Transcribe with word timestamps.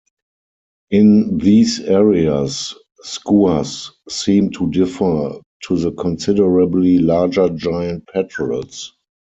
In 0.89 1.37
these 1.37 1.79
areas, 1.79 2.73
skuas 3.05 3.91
seem 4.09 4.49
to 4.53 4.67
defer 4.71 5.39
to 5.67 5.77
the 5.77 5.91
considerably 5.91 6.97
larger 6.97 7.49
giant 7.49 8.07
petrels. 8.11 8.93